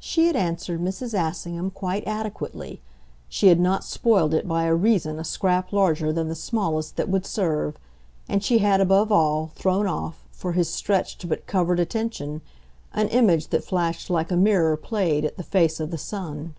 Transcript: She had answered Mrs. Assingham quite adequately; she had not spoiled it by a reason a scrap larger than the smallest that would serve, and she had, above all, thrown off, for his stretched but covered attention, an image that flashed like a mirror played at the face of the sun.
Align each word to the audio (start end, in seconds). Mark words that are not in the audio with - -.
She 0.00 0.26
had 0.26 0.36
answered 0.36 0.80
Mrs. 0.80 1.12
Assingham 1.12 1.70
quite 1.70 2.08
adequately; 2.08 2.80
she 3.28 3.48
had 3.48 3.60
not 3.60 3.84
spoiled 3.84 4.32
it 4.32 4.48
by 4.48 4.64
a 4.64 4.74
reason 4.74 5.18
a 5.18 5.22
scrap 5.22 5.70
larger 5.70 6.14
than 6.14 6.30
the 6.30 6.34
smallest 6.34 6.96
that 6.96 7.10
would 7.10 7.26
serve, 7.26 7.76
and 8.26 8.42
she 8.42 8.60
had, 8.60 8.80
above 8.80 9.12
all, 9.12 9.50
thrown 9.54 9.86
off, 9.86 10.24
for 10.30 10.52
his 10.52 10.70
stretched 10.70 11.28
but 11.28 11.46
covered 11.46 11.78
attention, 11.78 12.40
an 12.94 13.08
image 13.08 13.48
that 13.48 13.64
flashed 13.64 14.08
like 14.08 14.30
a 14.30 14.34
mirror 14.38 14.78
played 14.78 15.26
at 15.26 15.36
the 15.36 15.42
face 15.42 15.78
of 15.78 15.90
the 15.90 15.98
sun. 15.98 16.54